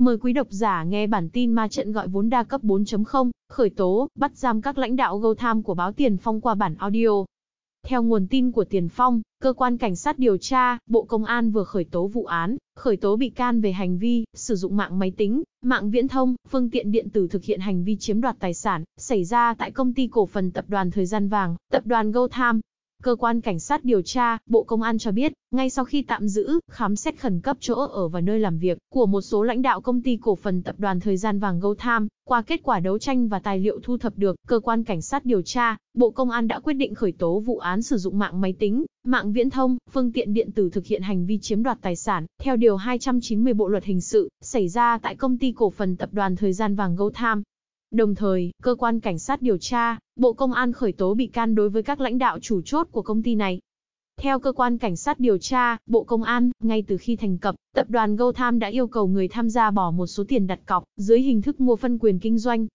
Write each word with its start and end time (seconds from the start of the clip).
Mời 0.00 0.18
quý 0.18 0.32
độc 0.32 0.46
giả 0.50 0.84
nghe 0.84 1.06
bản 1.06 1.28
tin 1.28 1.52
ma 1.52 1.68
trận 1.68 1.92
gọi 1.92 2.08
vốn 2.08 2.30
đa 2.30 2.42
cấp 2.42 2.62
4.0, 2.64 3.30
khởi 3.48 3.70
tố, 3.70 4.08
bắt 4.14 4.36
giam 4.36 4.62
các 4.62 4.78
lãnh 4.78 4.96
đạo 4.96 5.18
GoTham 5.18 5.62
của 5.62 5.74
báo 5.74 5.92
Tiền 5.92 6.16
Phong 6.16 6.40
qua 6.40 6.54
bản 6.54 6.74
audio. 6.74 7.24
Theo 7.86 8.02
nguồn 8.02 8.26
tin 8.26 8.52
của 8.52 8.64
Tiền 8.64 8.88
Phong, 8.88 9.22
cơ 9.42 9.52
quan 9.52 9.76
cảnh 9.76 9.96
sát 9.96 10.18
điều 10.18 10.36
tra, 10.36 10.78
Bộ 10.86 11.02
Công 11.02 11.24
an 11.24 11.50
vừa 11.50 11.64
khởi 11.64 11.84
tố 11.84 12.06
vụ 12.06 12.24
án, 12.24 12.56
khởi 12.76 12.96
tố 12.96 13.16
bị 13.16 13.30
can 13.30 13.60
về 13.60 13.72
hành 13.72 13.98
vi 13.98 14.24
sử 14.34 14.54
dụng 14.54 14.76
mạng 14.76 14.98
máy 14.98 15.12
tính, 15.16 15.42
mạng 15.62 15.90
viễn 15.90 16.08
thông, 16.08 16.36
phương 16.48 16.70
tiện 16.70 16.92
điện 16.92 17.10
tử 17.10 17.28
thực 17.28 17.44
hiện 17.44 17.60
hành 17.60 17.84
vi 17.84 17.96
chiếm 17.96 18.20
đoạt 18.20 18.36
tài 18.38 18.54
sản, 18.54 18.84
xảy 18.96 19.24
ra 19.24 19.54
tại 19.54 19.70
công 19.70 19.94
ty 19.94 20.06
cổ 20.06 20.26
phần 20.26 20.50
tập 20.50 20.64
đoàn 20.68 20.90
Thời 20.90 21.06
gian 21.06 21.28
vàng, 21.28 21.56
tập 21.72 21.86
đoàn 21.86 22.12
GoTham. 22.12 22.60
Cơ 23.02 23.14
quan 23.14 23.40
cảnh 23.40 23.58
sát 23.60 23.84
điều 23.84 24.02
tra, 24.02 24.38
Bộ 24.46 24.62
Công 24.62 24.82
an 24.82 24.98
cho 24.98 25.12
biết, 25.12 25.32
ngay 25.50 25.70
sau 25.70 25.84
khi 25.84 26.02
tạm 26.02 26.28
giữ, 26.28 26.60
khám 26.70 26.96
xét 26.96 27.20
khẩn 27.20 27.40
cấp 27.40 27.56
chỗ 27.60 27.74
ở 27.74 28.08
và 28.08 28.20
nơi 28.20 28.38
làm 28.38 28.58
việc 28.58 28.78
của 28.92 29.06
một 29.06 29.20
số 29.20 29.42
lãnh 29.42 29.62
đạo 29.62 29.80
công 29.80 30.02
ty 30.02 30.16
cổ 30.16 30.34
phần 30.34 30.62
tập 30.62 30.74
đoàn 30.78 31.00
Thời 31.00 31.16
gian 31.16 31.38
vàng 31.38 31.60
GoTham, 31.60 32.08
qua 32.24 32.42
kết 32.42 32.60
quả 32.62 32.80
đấu 32.80 32.98
tranh 32.98 33.28
và 33.28 33.38
tài 33.38 33.58
liệu 33.58 33.80
thu 33.82 33.98
thập 33.98 34.18
được, 34.18 34.36
cơ 34.46 34.60
quan 34.60 34.84
cảnh 34.84 35.02
sát 35.02 35.24
điều 35.24 35.42
tra, 35.42 35.76
Bộ 35.94 36.10
Công 36.10 36.30
an 36.30 36.48
đã 36.48 36.60
quyết 36.60 36.72
định 36.72 36.94
khởi 36.94 37.12
tố 37.12 37.40
vụ 37.40 37.58
án 37.58 37.82
sử 37.82 37.96
dụng 37.96 38.18
mạng 38.18 38.40
máy 38.40 38.52
tính, 38.52 38.84
mạng 39.04 39.32
viễn 39.32 39.50
thông, 39.50 39.78
phương 39.90 40.12
tiện 40.12 40.34
điện 40.34 40.52
tử 40.52 40.70
thực 40.70 40.86
hiện 40.86 41.02
hành 41.02 41.26
vi 41.26 41.38
chiếm 41.38 41.62
đoạt 41.62 41.78
tài 41.82 41.96
sản, 41.96 42.26
theo 42.42 42.56
điều 42.56 42.76
290 42.76 43.54
Bộ 43.54 43.68
luật 43.68 43.84
hình 43.84 44.00
sự, 44.00 44.28
xảy 44.40 44.68
ra 44.68 44.98
tại 44.98 45.16
công 45.16 45.38
ty 45.38 45.52
cổ 45.52 45.70
phần 45.70 45.96
tập 45.96 46.08
đoàn 46.12 46.36
Thời 46.36 46.52
gian 46.52 46.74
vàng 46.74 46.96
GoTham. 46.96 47.42
Đồng 47.90 48.14
thời, 48.14 48.50
cơ 48.62 48.74
quan 48.74 49.00
cảnh 49.00 49.18
sát 49.18 49.42
điều 49.42 49.58
tra, 49.58 49.98
Bộ 50.16 50.32
Công 50.32 50.52
an 50.52 50.72
khởi 50.72 50.92
tố 50.92 51.14
bị 51.14 51.26
can 51.26 51.54
đối 51.54 51.70
với 51.70 51.82
các 51.82 52.00
lãnh 52.00 52.18
đạo 52.18 52.38
chủ 52.38 52.60
chốt 52.64 52.88
của 52.90 53.02
công 53.02 53.22
ty 53.22 53.34
này. 53.34 53.60
Theo 54.16 54.38
cơ 54.38 54.52
quan 54.52 54.78
cảnh 54.78 54.96
sát 54.96 55.20
điều 55.20 55.38
tra, 55.38 55.76
Bộ 55.86 56.04
Công 56.04 56.22
an, 56.22 56.50
ngay 56.62 56.82
từ 56.82 56.96
khi 56.96 57.16
thành 57.16 57.38
lập, 57.42 57.54
tập 57.74 57.90
đoàn 57.90 58.16
GoTham 58.16 58.58
đã 58.58 58.68
yêu 58.68 58.86
cầu 58.86 59.06
người 59.06 59.28
tham 59.28 59.50
gia 59.50 59.70
bỏ 59.70 59.90
một 59.90 60.06
số 60.06 60.24
tiền 60.28 60.46
đặt 60.46 60.60
cọc 60.66 60.84
dưới 60.96 61.20
hình 61.20 61.42
thức 61.42 61.60
mua 61.60 61.76
phân 61.76 61.98
quyền 61.98 62.18
kinh 62.18 62.38
doanh. 62.38 62.66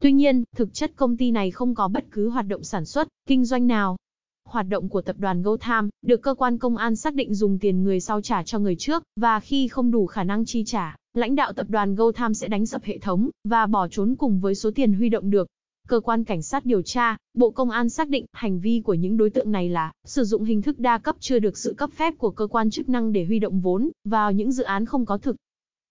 Tuy 0.00 0.12
nhiên, 0.12 0.44
thực 0.56 0.74
chất 0.74 0.92
công 0.96 1.16
ty 1.16 1.30
này 1.30 1.50
không 1.50 1.74
có 1.74 1.88
bất 1.88 2.04
cứ 2.10 2.28
hoạt 2.28 2.46
động 2.46 2.62
sản 2.62 2.84
xuất, 2.84 3.08
kinh 3.26 3.44
doanh 3.44 3.66
nào. 3.66 3.96
Hoạt 4.44 4.68
động 4.68 4.88
của 4.88 5.02
tập 5.02 5.16
đoàn 5.18 5.42
GoTham 5.42 5.90
được 6.02 6.22
cơ 6.22 6.34
quan 6.34 6.58
công 6.58 6.76
an 6.76 6.96
xác 6.96 7.14
định 7.14 7.34
dùng 7.34 7.58
tiền 7.58 7.82
người 7.82 8.00
sau 8.00 8.20
trả 8.20 8.42
cho 8.42 8.58
người 8.58 8.76
trước, 8.76 9.02
và 9.16 9.40
khi 9.40 9.68
không 9.68 9.90
đủ 9.90 10.06
khả 10.06 10.24
năng 10.24 10.44
chi 10.44 10.64
trả, 10.66 10.96
lãnh 11.14 11.34
đạo 11.34 11.52
tập 11.52 11.66
đoàn 11.70 11.94
GoTham 11.94 12.34
sẽ 12.34 12.48
đánh 12.48 12.66
sập 12.66 12.84
hệ 12.84 12.98
thống 12.98 13.30
và 13.44 13.66
bỏ 13.66 13.88
trốn 13.88 14.14
cùng 14.18 14.40
với 14.40 14.54
số 14.54 14.70
tiền 14.74 14.92
huy 14.92 15.08
động 15.08 15.30
được. 15.30 15.48
Cơ 15.88 16.00
quan 16.00 16.24
cảnh 16.24 16.42
sát 16.42 16.66
điều 16.66 16.82
tra, 16.82 17.16
Bộ 17.34 17.50
Công 17.50 17.70
an 17.70 17.88
xác 17.88 18.08
định 18.08 18.26
hành 18.32 18.60
vi 18.60 18.80
của 18.84 18.94
những 18.94 19.16
đối 19.16 19.30
tượng 19.30 19.52
này 19.52 19.68
là 19.68 19.92
sử 20.04 20.24
dụng 20.24 20.44
hình 20.44 20.62
thức 20.62 20.78
đa 20.78 20.98
cấp 20.98 21.16
chưa 21.20 21.38
được 21.38 21.58
sự 21.58 21.74
cấp 21.74 21.90
phép 21.92 22.14
của 22.18 22.30
cơ 22.30 22.46
quan 22.46 22.70
chức 22.70 22.88
năng 22.88 23.12
để 23.12 23.24
huy 23.24 23.38
động 23.38 23.60
vốn 23.60 23.90
vào 24.04 24.32
những 24.32 24.52
dự 24.52 24.64
án 24.64 24.86
không 24.86 25.06
có 25.06 25.18
thực. 25.18 25.36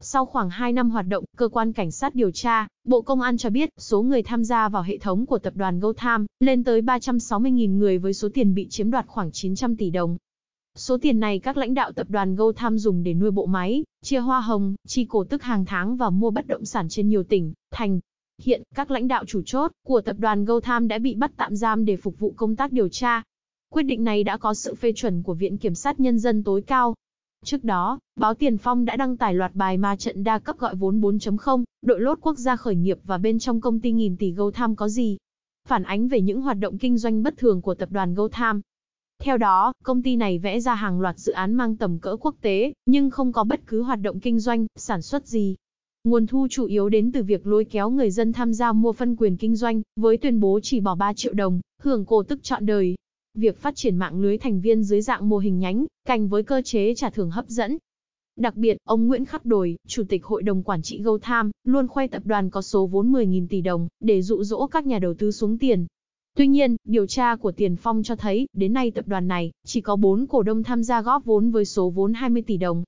Sau 0.00 0.26
khoảng 0.26 0.50
2 0.50 0.72
năm 0.72 0.90
hoạt 0.90 1.06
động, 1.08 1.24
cơ 1.36 1.48
quan 1.48 1.72
cảnh 1.72 1.90
sát 1.90 2.14
điều 2.14 2.30
tra, 2.30 2.66
Bộ 2.84 3.00
Công 3.00 3.20
an 3.20 3.36
cho 3.36 3.50
biết 3.50 3.70
số 3.78 4.02
người 4.02 4.22
tham 4.22 4.44
gia 4.44 4.68
vào 4.68 4.82
hệ 4.82 4.98
thống 4.98 5.26
của 5.26 5.38
tập 5.38 5.52
đoàn 5.56 5.80
GoTham 5.80 6.26
lên 6.40 6.64
tới 6.64 6.82
360.000 6.82 7.78
người 7.78 7.98
với 7.98 8.14
số 8.14 8.28
tiền 8.34 8.54
bị 8.54 8.68
chiếm 8.68 8.90
đoạt 8.90 9.06
khoảng 9.06 9.32
900 9.32 9.76
tỷ 9.76 9.90
đồng. 9.90 10.16
Số 10.74 10.98
tiền 10.98 11.20
này 11.20 11.38
các 11.38 11.56
lãnh 11.56 11.74
đạo 11.74 11.92
tập 11.92 12.06
đoàn 12.10 12.36
GoTham 12.36 12.78
dùng 12.78 13.02
để 13.02 13.14
nuôi 13.14 13.30
bộ 13.30 13.46
máy, 13.46 13.84
chia 14.02 14.18
hoa 14.18 14.40
hồng, 14.40 14.74
chi 14.86 15.04
cổ 15.04 15.24
tức 15.24 15.42
hàng 15.42 15.64
tháng 15.64 15.96
và 15.96 16.10
mua 16.10 16.30
bất 16.30 16.46
động 16.46 16.64
sản 16.64 16.88
trên 16.88 17.08
nhiều 17.08 17.22
tỉnh, 17.22 17.52
thành. 17.70 18.00
Hiện, 18.42 18.62
các 18.74 18.90
lãnh 18.90 19.08
đạo 19.08 19.24
chủ 19.24 19.42
chốt 19.46 19.72
của 19.86 20.00
tập 20.00 20.16
đoàn 20.18 20.44
GoTham 20.44 20.88
đã 20.88 20.98
bị 20.98 21.14
bắt 21.14 21.32
tạm 21.36 21.56
giam 21.56 21.84
để 21.84 21.96
phục 21.96 22.18
vụ 22.18 22.34
công 22.36 22.56
tác 22.56 22.72
điều 22.72 22.88
tra. 22.88 23.22
Quyết 23.70 23.82
định 23.82 24.04
này 24.04 24.24
đã 24.24 24.36
có 24.36 24.54
sự 24.54 24.74
phê 24.74 24.92
chuẩn 24.92 25.22
của 25.22 25.34
Viện 25.34 25.58
Kiểm 25.58 25.74
sát 25.74 26.00
Nhân 26.00 26.18
dân 26.18 26.44
tối 26.44 26.62
cao. 26.62 26.94
Trước 27.44 27.64
đó, 27.64 27.98
báo 28.16 28.34
Tiền 28.34 28.58
Phong 28.58 28.84
đã 28.84 28.96
đăng 28.96 29.16
tải 29.16 29.34
loạt 29.34 29.54
bài 29.54 29.76
ma 29.76 29.96
trận 29.96 30.24
đa 30.24 30.38
cấp 30.38 30.58
gọi 30.58 30.74
vốn 30.74 31.00
4.0, 31.00 31.64
đội 31.82 32.00
lốt 32.00 32.18
quốc 32.20 32.38
gia 32.38 32.56
khởi 32.56 32.74
nghiệp 32.74 32.98
và 33.04 33.18
bên 33.18 33.38
trong 33.38 33.60
công 33.60 33.80
ty 33.80 33.92
nghìn 33.92 34.16
tỷ 34.16 34.32
GoTham 34.32 34.76
có 34.76 34.88
gì. 34.88 35.16
Phản 35.68 35.82
ánh 35.82 36.08
về 36.08 36.20
những 36.20 36.40
hoạt 36.40 36.58
động 36.58 36.78
kinh 36.78 36.98
doanh 36.98 37.22
bất 37.22 37.36
thường 37.36 37.62
của 37.62 37.74
tập 37.74 37.88
đoàn 37.92 38.14
GoTham. 38.14 38.60
Theo 39.22 39.36
đó, 39.36 39.72
công 39.84 40.02
ty 40.02 40.16
này 40.16 40.38
vẽ 40.38 40.60
ra 40.60 40.74
hàng 40.74 41.00
loạt 41.00 41.18
dự 41.18 41.32
án 41.32 41.54
mang 41.54 41.76
tầm 41.76 41.98
cỡ 41.98 42.16
quốc 42.20 42.34
tế, 42.40 42.72
nhưng 42.86 43.10
không 43.10 43.32
có 43.32 43.44
bất 43.44 43.60
cứ 43.66 43.82
hoạt 43.82 44.00
động 44.00 44.20
kinh 44.20 44.40
doanh, 44.40 44.66
sản 44.76 45.02
xuất 45.02 45.26
gì. 45.26 45.56
Nguồn 46.04 46.26
thu 46.26 46.46
chủ 46.50 46.64
yếu 46.64 46.88
đến 46.88 47.12
từ 47.12 47.22
việc 47.22 47.46
lôi 47.46 47.64
kéo 47.64 47.90
người 47.90 48.10
dân 48.10 48.32
tham 48.32 48.54
gia 48.54 48.72
mua 48.72 48.92
phân 48.92 49.16
quyền 49.16 49.36
kinh 49.36 49.56
doanh, 49.56 49.82
với 49.96 50.16
tuyên 50.16 50.40
bố 50.40 50.60
chỉ 50.62 50.80
bỏ 50.80 50.94
3 50.94 51.12
triệu 51.12 51.32
đồng, 51.32 51.60
hưởng 51.82 52.04
cổ 52.04 52.22
tức 52.22 52.42
trọn 52.42 52.66
đời. 52.66 52.96
Việc 53.34 53.58
phát 53.58 53.76
triển 53.76 53.96
mạng 53.96 54.20
lưới 54.20 54.38
thành 54.38 54.60
viên 54.60 54.82
dưới 54.82 55.02
dạng 55.02 55.28
mô 55.28 55.38
hình 55.38 55.58
nhánh, 55.58 55.86
cành 56.06 56.28
với 56.28 56.42
cơ 56.42 56.62
chế 56.62 56.94
trả 56.94 57.10
thưởng 57.10 57.30
hấp 57.30 57.48
dẫn. 57.48 57.78
Đặc 58.36 58.56
biệt, 58.56 58.76
ông 58.84 59.06
Nguyễn 59.06 59.24
Khắc 59.24 59.44
Đồi, 59.44 59.76
Chủ 59.88 60.02
tịch 60.08 60.24
Hội 60.24 60.42
đồng 60.42 60.62
Quản 60.62 60.82
trị 60.82 61.02
GoTham, 61.02 61.50
luôn 61.64 61.88
khoe 61.88 62.06
tập 62.06 62.22
đoàn 62.24 62.50
có 62.50 62.62
số 62.62 62.86
vốn 62.86 63.12
10.000 63.12 63.46
tỷ 63.50 63.60
đồng, 63.60 63.88
để 64.00 64.22
dụ 64.22 64.42
dỗ 64.44 64.66
các 64.66 64.86
nhà 64.86 64.98
đầu 64.98 65.14
tư 65.14 65.30
xuống 65.30 65.58
tiền, 65.58 65.86
Tuy 66.40 66.46
nhiên, 66.46 66.76
điều 66.84 67.06
tra 67.06 67.36
của 67.36 67.52
Tiền 67.52 67.76
Phong 67.76 68.02
cho 68.02 68.16
thấy, 68.16 68.48
đến 68.52 68.72
nay 68.72 68.90
tập 68.90 69.08
đoàn 69.08 69.28
này 69.28 69.50
chỉ 69.66 69.80
có 69.80 69.96
4 69.96 70.26
cổ 70.26 70.42
đông 70.42 70.62
tham 70.62 70.82
gia 70.82 71.02
góp 71.02 71.24
vốn 71.24 71.50
với 71.50 71.64
số 71.64 71.90
vốn 71.90 72.14
20 72.14 72.42
tỷ 72.42 72.56
đồng. 72.56 72.84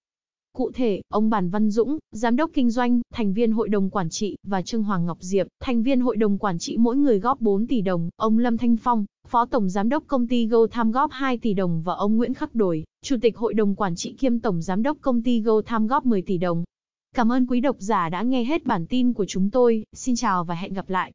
Cụ 0.52 0.70
thể, 0.74 1.02
ông 1.08 1.30
Bản 1.30 1.50
Văn 1.50 1.70
Dũng, 1.70 1.98
giám 2.12 2.36
đốc 2.36 2.50
kinh 2.54 2.70
doanh, 2.70 3.00
thành 3.14 3.32
viên 3.32 3.52
hội 3.52 3.68
đồng 3.68 3.91
quản 3.91 4.10
trị 4.10 4.36
và 4.42 4.62
Trương 4.62 4.82
Hoàng 4.82 5.06
Ngọc 5.06 5.18
Diệp, 5.20 5.46
thành 5.60 5.82
viên 5.82 6.00
hội 6.00 6.16
đồng 6.16 6.38
quản 6.38 6.58
trị 6.58 6.76
mỗi 6.76 6.96
người 6.96 7.20
góp 7.20 7.41
4 7.41 7.66
tỷ 7.66 7.80
đồng, 7.80 8.10
ông 8.16 8.38
Lâm 8.38 8.58
Thanh 8.58 8.76
Phong, 8.76 9.04
phó 9.28 9.46
tổng 9.46 9.68
giám 9.68 9.88
đốc 9.88 10.04
công 10.06 10.26
ty 10.26 10.46
Go 10.46 10.66
Tham 10.70 10.92
góp 10.92 11.10
2 11.12 11.38
tỷ 11.38 11.54
đồng 11.54 11.82
và 11.82 11.94
ông 11.94 12.16
Nguyễn 12.16 12.34
Khắc 12.34 12.54
Đổi, 12.54 12.84
chủ 13.02 13.16
tịch 13.22 13.36
hội 13.36 13.54
đồng 13.54 13.74
quản 13.74 13.94
trị 13.94 14.12
kiêm 14.12 14.38
tổng 14.38 14.62
giám 14.62 14.82
đốc 14.82 14.96
công 15.00 15.22
ty 15.22 15.41
Go 15.41 15.62
Tham 15.62 15.86
góp 15.86 16.06
10 16.06 16.22
tỷ 16.22 16.38
đồng. 16.38 16.64
Cảm 17.14 17.32
ơn 17.32 17.46
quý 17.46 17.60
độc 17.60 17.76
giả 17.78 18.08
đã 18.08 18.22
nghe 18.22 18.44
hết 18.44 18.66
bản 18.66 18.86
tin 18.86 19.12
của 19.12 19.24
chúng 19.28 19.50
tôi, 19.50 19.84
xin 19.92 20.16
chào 20.16 20.44
và 20.44 20.54
hẹn 20.54 20.72
gặp 20.72 20.91
lại. 20.91 21.12